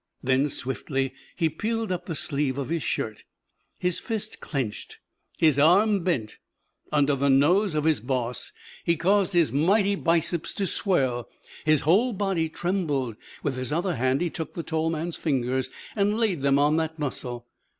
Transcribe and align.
Then 0.23 0.49
swiftly 0.49 1.13
he 1.35 1.47
peeled 1.47 1.91
up 1.91 2.07
the 2.07 2.15
sleeve 2.15 2.57
of 2.57 2.69
his 2.69 2.81
shirt. 2.81 3.23
His 3.77 3.99
fist 3.99 4.39
clenched; 4.39 4.97
his 5.37 5.59
arm 5.59 6.03
bent; 6.03 6.39
under 6.91 7.15
the 7.15 7.29
nose 7.29 7.75
of 7.75 7.83
his 7.83 7.99
boss 8.01 8.51
he 8.83 8.95
caused 8.97 9.33
his 9.33 9.51
mighty 9.51 9.93
biceps 9.93 10.55
to 10.55 10.65
swell. 10.65 11.29
His 11.65 11.81
whole 11.81 12.13
body 12.13 12.49
trembled. 12.49 13.15
With 13.43 13.57
his 13.57 13.71
other 13.71 13.93
hand 13.97 14.21
he 14.21 14.31
took 14.31 14.55
the 14.55 14.63
tall 14.63 14.89
man's 14.89 15.17
fingers 15.17 15.69
and 15.95 16.17
laid 16.17 16.41
them 16.41 16.57
on 16.57 16.77
that 16.77 16.97
muscle. 16.97 17.45